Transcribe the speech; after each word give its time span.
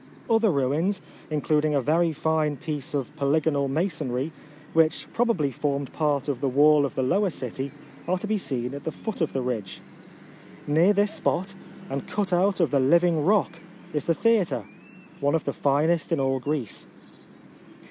Other 0.27 0.49
ruins, 0.49 0.99
including 1.29 1.75
a 1.75 1.79
very 1.83 2.11
fine 2.11 2.57
piece 2.57 2.95
of 2.95 3.15
polygonal 3.17 3.67
mason 3.67 4.11
ry, 4.11 4.31
which 4.73 5.05
probably 5.13 5.51
formed 5.51 5.93
part 5.93 6.27
of 6.27 6.41
the 6.41 6.47
wall 6.49 6.87
of 6.87 6.95
the 6.95 7.03
lower 7.03 7.29
city, 7.29 7.71
are 8.07 8.17
to 8.17 8.25
be 8.25 8.39
seen 8.39 8.73
at 8.73 8.83
the 8.83 8.91
foot 8.91 9.21
of 9.21 9.31
the 9.33 9.41
ridge. 9.43 9.79
Near 10.65 10.91
this 10.93 11.13
spot, 11.13 11.53
and 11.87 12.07
cut 12.07 12.33
out 12.33 12.59
of 12.59 12.71
the 12.71 12.79
living 12.79 13.23
rock, 13.23 13.59
is 13.93 14.05
the 14.05 14.15
theatre, 14.15 14.65
one 15.19 15.35
of 15.35 15.43
the 15.43 15.53
finest 15.53 16.11
in 16.11 16.19
all 16.19 16.39
Greece. 16.39 16.87